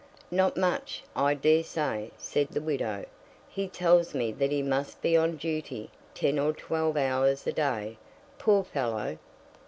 "Not 0.31 0.57
much, 0.57 1.03
I 1.15 1.35
dare 1.35 1.61
say," 1.63 2.09
said 2.17 2.47
the 2.49 2.59
widow. 2.59 3.05
"He 3.47 3.67
tells 3.67 4.15
me 4.15 4.31
that 4.31 4.49
he 4.51 4.63
must 4.63 4.99
be 4.99 5.15
on 5.15 5.37
duty 5.37 5.91
ten 6.15 6.39
or 6.39 6.53
twelve 6.53 6.97
hours 6.97 7.45
a 7.45 7.53
day. 7.53 7.99
Poor 8.39 8.63
fellow!" 8.63 9.19